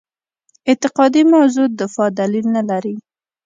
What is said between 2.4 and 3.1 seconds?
نه لري.